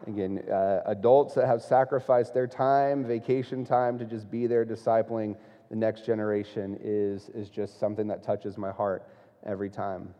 [0.06, 5.36] Again, uh, adults that have sacrificed their time, vacation time to just be there discipling
[5.70, 9.06] the next generation is, is just something that touches my heart
[9.46, 10.12] every time.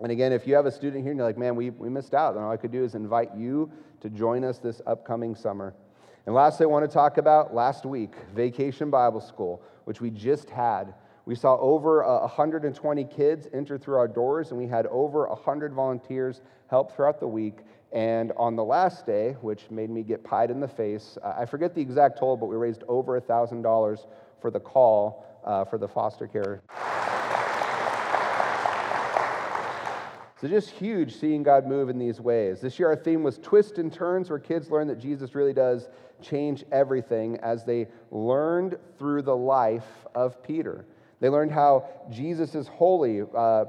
[0.00, 2.12] And again, if you have a student here and you're like, man, we, we missed
[2.12, 5.72] out, then all I could do is invite you to join us this upcoming summer.
[6.26, 10.50] And lastly, I want to talk about last week, Vacation Bible School, which we just
[10.50, 10.92] had.
[11.24, 16.42] We saw over 120 kids enter through our doors, and we had over 100 volunteers
[16.68, 17.60] help throughout the week.
[17.92, 21.74] And on the last day, which made me get pied in the face, I forget
[21.74, 24.06] the exact total, but we raised over $1,000
[24.40, 26.62] for the call uh, for the foster care.
[30.38, 32.60] So, just huge seeing God move in these ways.
[32.60, 35.88] This year, our theme was twists and turns, where kids learn that Jesus really does
[36.20, 40.84] change everything as they learned through the life of Peter.
[41.20, 43.22] They learned how Jesus is holy.
[43.22, 43.64] Uh,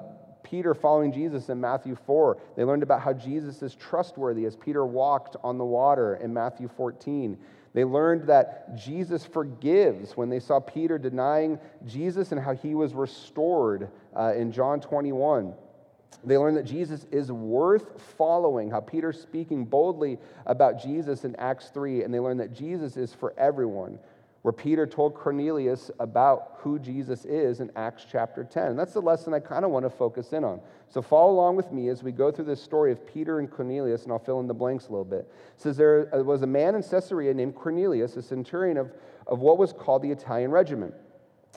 [0.50, 2.38] Peter following Jesus in Matthew 4.
[2.56, 6.70] They learned about how Jesus is trustworthy as Peter walked on the water in Matthew
[6.78, 7.38] 14.
[7.74, 12.94] They learned that Jesus forgives when they saw Peter denying Jesus and how he was
[12.94, 15.54] restored uh, in John 21.
[16.24, 21.70] They learned that Jesus is worth following, how Peter's speaking boldly about Jesus in Acts
[21.70, 24.00] 3, and they learned that Jesus is for everyone,
[24.41, 28.67] where Peter told Cornelius about who Jesus is in Acts chapter 10.
[28.67, 30.62] And that's the lesson I kind of want to focus in on.
[30.89, 34.04] So follow along with me as we go through this story of Peter and Cornelius,
[34.04, 35.32] and I'll fill in the blanks a little bit.
[35.56, 38.91] It says there uh, was a man in Caesarea named Cornelius, a centurion of,
[39.26, 40.93] of what was called the Italian regiment.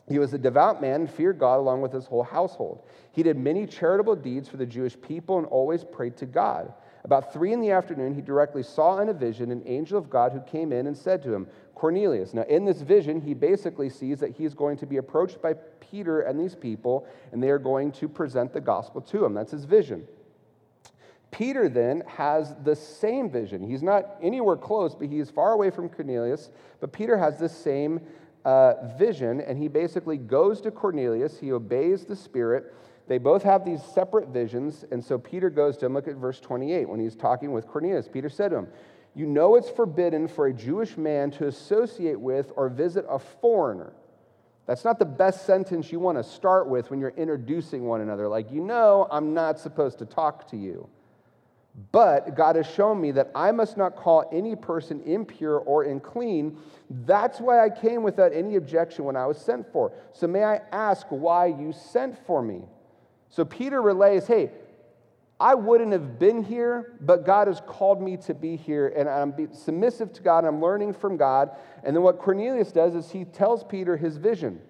[0.08, 2.82] He was a devout man and feared God along with his whole household.
[3.12, 6.72] He did many charitable deeds for the Jewish people and always prayed to God.
[7.04, 10.32] About three in the afternoon, he directly saw in a vision an angel of God
[10.32, 12.34] who came in and said to him, Cornelius.
[12.34, 16.20] Now, in this vision, he basically sees that he's going to be approached by Peter
[16.20, 19.32] and these people, and they are going to present the gospel to him.
[19.32, 20.06] That's his vision.
[21.30, 23.62] Peter then has the same vision.
[23.62, 26.50] He's not anywhere close, but he is far away from Cornelius.
[26.80, 28.00] But Peter has this same
[28.44, 31.38] uh, vision, and he basically goes to Cornelius.
[31.38, 32.74] He obeys the Spirit.
[33.10, 35.94] They both have these separate visions, and so Peter goes to him.
[35.94, 38.06] Look at verse 28 when he's talking with Cornelius.
[38.06, 38.68] Peter said to him,
[39.16, 43.92] you know it's forbidden for a Jewish man to associate with or visit a foreigner.
[44.66, 48.28] That's not the best sentence you want to start with when you're introducing one another.
[48.28, 50.88] Like, you know, I'm not supposed to talk to you.
[51.90, 56.58] But God has shown me that I must not call any person impure or unclean.
[56.88, 59.92] That's why I came without any objection when I was sent for.
[60.12, 62.62] So may I ask why you sent for me?
[63.30, 64.50] So Peter relays, hey,
[65.38, 69.34] I wouldn't have been here, but God has called me to be here, and I'm
[69.54, 70.44] submissive to God.
[70.44, 71.50] I'm learning from God.
[71.82, 74.60] And then what Cornelius does is he tells Peter his vision.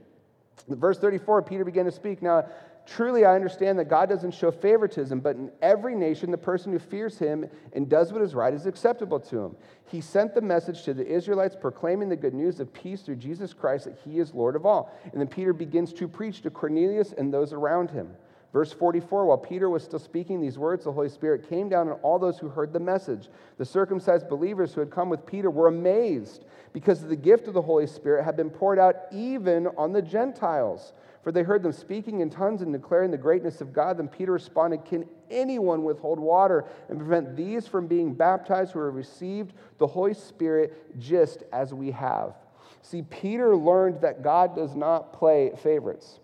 [0.69, 2.23] Verse 34, Peter began to speak.
[2.23, 2.47] Now,
[2.87, 6.79] truly, I understand that God doesn't show favoritism, but in every nation, the person who
[6.79, 9.57] fears him and does what is right is acceptable to him.
[9.87, 13.53] He sent the message to the Israelites, proclaiming the good news of peace through Jesus
[13.53, 14.97] Christ, that he is Lord of all.
[15.11, 18.11] And then Peter begins to preach to Cornelius and those around him.
[18.53, 21.94] Verse 44 While Peter was still speaking these words, the Holy Spirit came down on
[22.03, 23.28] all those who heard the message.
[23.59, 27.62] The circumcised believers who had come with Peter were amazed because the gift of the
[27.62, 30.92] Holy Spirit had been poured out even on the Gentiles.
[31.22, 33.98] For they heard them speaking in tongues and declaring the greatness of God.
[33.98, 38.94] Then Peter responded, Can anyone withhold water and prevent these from being baptized who have
[38.94, 42.34] received the Holy Spirit just as we have?
[42.82, 46.20] See, Peter learned that God does not play favorites.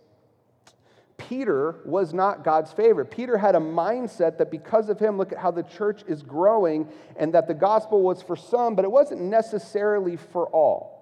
[1.19, 3.11] Peter was not God's favorite.
[3.11, 6.89] Peter had a mindset that because of him, look at how the church is growing,
[7.17, 10.97] and that the gospel was for some, but it wasn't necessarily for all.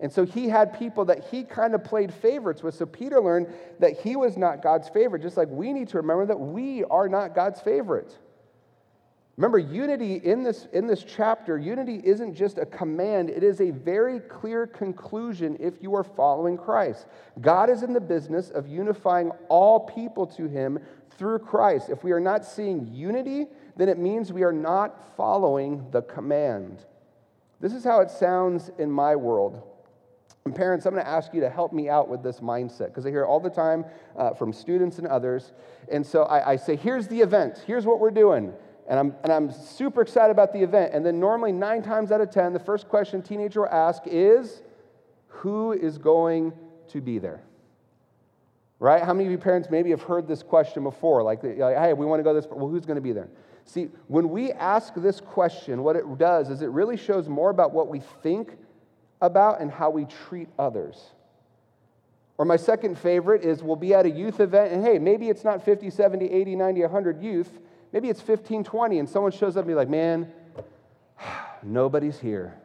[0.00, 2.74] And so he had people that he kind of played favorites with.
[2.74, 3.46] So Peter learned
[3.78, 7.08] that he was not God's favorite, just like we need to remember that we are
[7.08, 8.16] not God's favorite.
[9.36, 13.70] Remember, unity in this, in this chapter, unity isn't just a command, it is a
[13.70, 17.06] very clear conclusion if you are following Christ.
[17.40, 20.78] God is in the business of unifying all people to him
[21.18, 21.90] through Christ.
[21.90, 26.84] If we are not seeing unity, then it means we are not following the command.
[27.60, 29.62] This is how it sounds in my world.
[30.44, 33.06] And parents, I'm going to ask you to help me out with this mindset because
[33.06, 33.84] I hear it all the time
[34.16, 35.52] uh, from students and others.
[35.90, 38.52] And so I, I say, here's the event, here's what we're doing
[38.88, 40.92] and I'm, and I'm super excited about the event.
[40.92, 44.62] And then, normally, nine times out of 10, the first question teenager will ask is,
[45.28, 46.52] Who is going
[46.88, 47.42] to be there?
[48.78, 49.02] Right?
[49.02, 51.22] How many of you parents maybe have heard this question before?
[51.22, 53.28] Like, like hey, we want to go this, well, who's going to be there?
[53.64, 57.72] See, when we ask this question, what it does is it really shows more about
[57.72, 58.56] what we think
[59.22, 61.12] about and how we treat others.
[62.36, 65.44] Or my second favorite is we'll be at a youth event, and hey, maybe it's
[65.44, 67.50] not 50, 70, 80, 90, 100 youth
[67.94, 70.30] Maybe it's 15, 20, and someone shows up and be like, man,
[71.62, 72.58] nobody's here.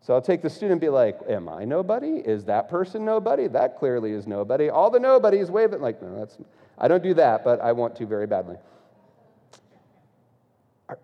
[0.00, 2.16] So I'll take the student and be like, Am I nobody?
[2.16, 3.46] Is that person nobody?
[3.46, 4.70] That clearly is nobody.
[4.70, 6.38] All the nobodies wave it like, no, that's
[6.78, 8.56] I don't do that, but I want to very badly.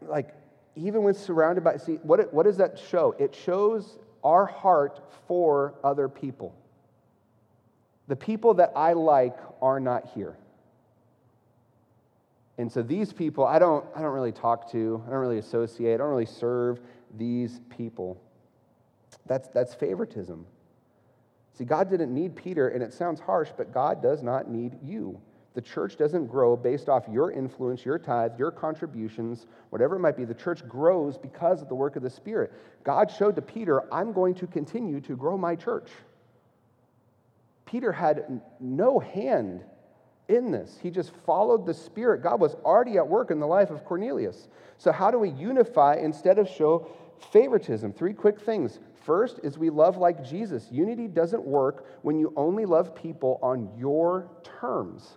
[0.00, 0.30] Like,
[0.74, 3.14] even when surrounded by, see, what, what does that show?
[3.18, 6.54] It shows our heart for other people.
[8.08, 10.38] The people that I like are not here.
[12.58, 15.94] And so these people, I don't, I don't really talk to, I don't really associate,
[15.94, 16.80] I don't really serve
[17.16, 18.20] these people.
[19.26, 20.46] That's, that's favoritism.
[21.54, 25.20] See, God didn't need Peter, and it sounds harsh, but God does not need you.
[25.54, 30.16] The church doesn't grow based off your influence, your tithe, your contributions, whatever it might
[30.16, 30.26] be.
[30.26, 32.52] The church grows because of the work of the Spirit.
[32.84, 35.88] God showed to Peter, I'm going to continue to grow my church.
[37.64, 39.64] Peter had no hand
[40.28, 40.78] in this.
[40.82, 42.22] He just followed the Spirit.
[42.22, 44.48] God was already at work in the life of Cornelius.
[44.78, 46.88] So, how do we unify instead of show
[47.32, 47.92] favoritism?
[47.92, 48.78] Three quick things.
[49.04, 50.66] First is we love like Jesus.
[50.70, 55.16] Unity doesn't work when you only love people on your terms.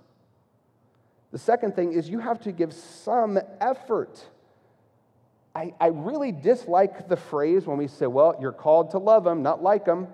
[1.31, 4.23] The second thing is you have to give some effort.
[5.55, 9.41] I, I really dislike the phrase when we say, well, you're called to love them,
[9.41, 10.07] not like them.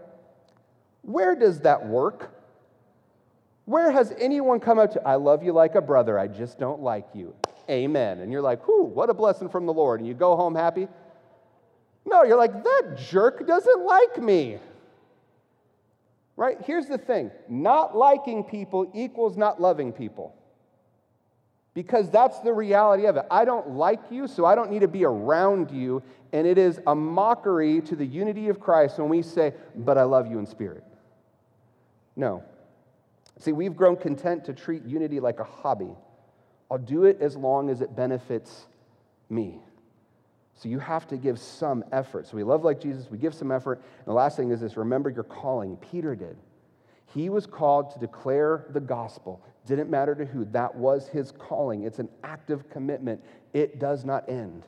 [1.01, 2.34] Where does that work?
[3.65, 6.81] Where has anyone come up to, I love you like a brother, I just don't
[6.81, 7.33] like you?
[7.69, 8.19] Amen.
[8.19, 9.99] And you're like, whew, what a blessing from the Lord.
[9.99, 10.87] And you go home happy.
[12.05, 14.59] No, you're like, that jerk doesn't like me.
[16.37, 16.57] Right?
[16.63, 20.35] Here's the thing not liking people equals not loving people.
[21.73, 23.25] Because that's the reality of it.
[23.29, 26.03] I don't like you, so I don't need to be around you.
[26.31, 30.03] And it is a mockery to the unity of Christ when we say, but I
[30.03, 30.83] love you in spirit.
[32.15, 32.43] No,
[33.39, 35.95] See, we've grown content to treat unity like a hobby.
[36.71, 38.65] I'll do it as long as it benefits
[39.29, 39.59] me.
[40.55, 42.27] So you have to give some effort.
[42.27, 43.79] So we love like Jesus, we give some effort.
[43.99, 45.75] And the last thing is this remember your calling.
[45.77, 46.37] Peter did.
[47.13, 49.41] He was called to declare the gospel.
[49.65, 51.83] Didn't matter to who, that was his calling.
[51.83, 53.21] It's an active commitment,
[53.53, 54.63] it does not end.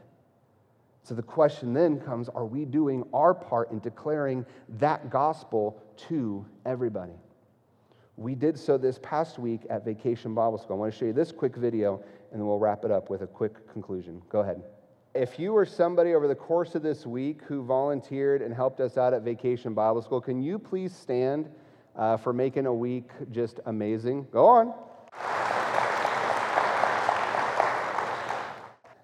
[1.03, 4.45] So the question then comes are we doing our part in declaring
[4.77, 7.13] that gospel to everybody?
[8.17, 10.77] We did so this past week at Vacation Bible School.
[10.77, 13.21] I want to show you this quick video, and then we'll wrap it up with
[13.21, 14.23] a quick conclusion.
[14.27, 14.63] Go ahead.
[15.13, 18.97] If you were somebody over the course of this week who volunteered and helped us
[18.97, 21.47] out at Vacation Bible School, can you please stand
[21.95, 24.25] uh, for making a week just amazing?
[24.31, 24.73] Go on.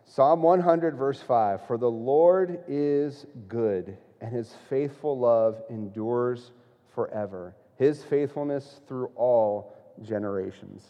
[0.06, 6.50] Psalm 100, verse 5 For the Lord is good, and his faithful love endures
[6.96, 7.54] forever
[7.84, 10.86] his faithfulness through all generations.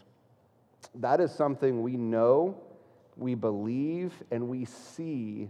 [0.94, 2.56] That is something we know,
[3.18, 5.50] we believe, and we see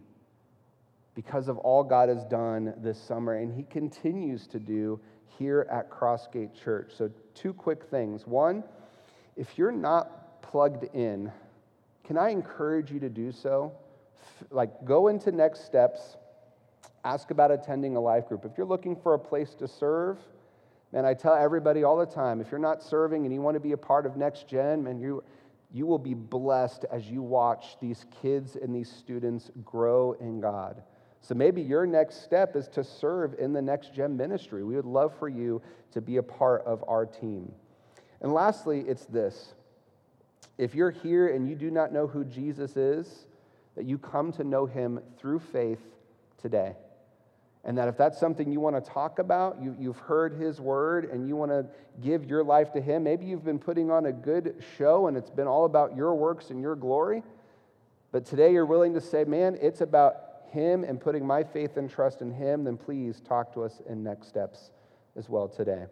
[1.16, 5.02] because of all God has done this summer, and He continues to do
[5.38, 6.94] here at Crossgate Church.
[6.98, 8.26] So, two quick things.
[8.26, 8.64] One,
[9.36, 11.30] if you're not plugged in,
[12.06, 13.74] can I encourage you to do so?
[14.50, 16.16] Like, go into next steps,
[17.04, 18.46] ask about attending a life group.
[18.46, 20.18] If you're looking for a place to serve,
[20.94, 23.60] man, I tell everybody all the time if you're not serving and you want to
[23.60, 25.24] be a part of Next Gen, man, you,
[25.74, 30.84] you will be blessed as you watch these kids and these students grow in God.
[31.20, 34.64] So maybe your next step is to serve in the Next Gen ministry.
[34.64, 37.52] We would love for you to be a part of our team.
[38.22, 39.54] And lastly, it's this
[40.60, 43.26] if you're here and you do not know who Jesus is,
[43.76, 45.82] that you come to know him through faith
[46.40, 46.76] today.
[47.66, 51.06] And that if that's something you want to talk about, you, you've heard his word
[51.06, 51.66] and you want to
[52.02, 55.30] give your life to him, maybe you've been putting on a good show and it's
[55.30, 57.24] been all about your works and your glory.
[58.12, 60.16] But today you're willing to say, man, it's about
[60.54, 64.04] him and putting my faith and trust in him, then please talk to us in
[64.04, 64.72] next steps
[65.16, 65.86] as well today.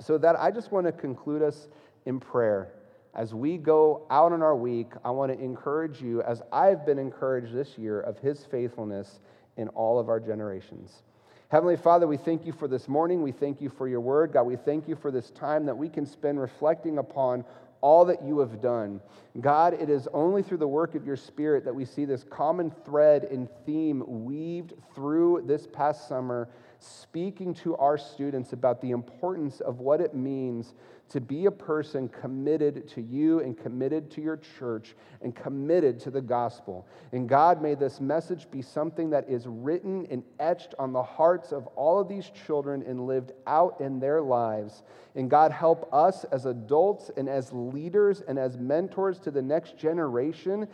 [0.00, 1.68] So, that I just want to conclude us
[2.06, 2.72] in prayer.
[3.14, 6.98] As we go out on our week, I want to encourage you, as I've been
[6.98, 9.20] encouraged this year, of his faithfulness
[9.58, 11.02] in all of our generations.
[11.50, 13.22] Heavenly Father, we thank you for this morning.
[13.22, 14.32] We thank you for your word.
[14.32, 17.44] God, we thank you for this time that we can spend reflecting upon
[17.80, 19.00] all that you have done.
[19.40, 22.70] God, it is only through the work of your Spirit that we see this common
[22.84, 26.48] thread and theme weaved through this past summer
[26.80, 30.74] speaking to our students about the importance of what it means
[31.10, 36.10] to be a person committed to you and committed to your church and committed to
[36.10, 36.86] the gospel.
[37.12, 41.52] And God, may this message be something that is written and etched on the hearts
[41.52, 44.82] of all of these children and lived out in their lives.
[45.14, 49.78] And God, help us as adults and as leaders and as mentors to the next
[49.78, 50.68] generation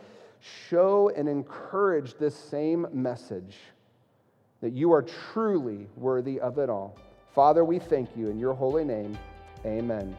[0.69, 3.55] show and encourage this same message
[4.61, 6.97] that you are truly worthy of it all.
[7.33, 9.17] Father, we thank you in your holy name.
[9.65, 10.15] Amen.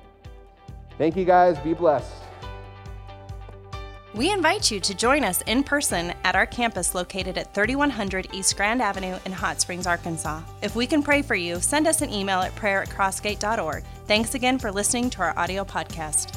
[0.98, 1.58] Thank you guys.
[1.58, 2.12] Be blessed.
[4.14, 8.56] We invite you to join us in person at our campus located at 3100 East
[8.56, 10.40] Grand Avenue in Hot Springs, Arkansas.
[10.62, 13.84] If we can pray for you, send us an email at prayer at crossgate.org.
[14.06, 16.35] Thanks again for listening to our audio podcast.